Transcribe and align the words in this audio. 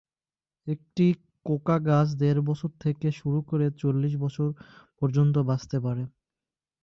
একটি 0.67 1.05
কোকা 1.45 1.77
গাছ 1.87 2.07
দেড় 2.17 2.41
বছর 2.49 2.69
থেকে 2.83 3.07
শুরু 3.19 3.39
করে 3.49 3.65
চল্লিশ 3.81 4.13
বছর 4.23 4.47
পর্যন্ত 4.99 5.35
বাঁচতে 5.49 5.77
পারে। 5.85 6.03